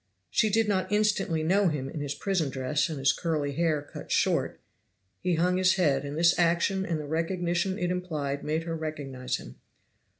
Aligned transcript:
She 0.31 0.49
did 0.49 0.67
not 0.67 0.91
instantly 0.91 1.43
know 1.43 1.67
him 1.67 1.87
in 1.87 1.99
his 1.99 2.15
prison 2.15 2.49
dress 2.49 2.89
and 2.89 2.97
his 2.97 3.13
curly 3.13 3.51
hair 3.51 3.83
cut 3.83 4.11
short; 4.11 4.59
he 5.19 5.35
hung 5.35 5.57
his 5.57 5.75
head, 5.75 6.03
and 6.05 6.17
this 6.17 6.39
action 6.39 6.87
and 6.87 6.99
the 6.99 7.05
recognition 7.05 7.77
it 7.77 7.91
implied 7.91 8.43
made 8.43 8.63
her 8.63 8.75
recognize 8.75 9.37
him. 9.37 9.57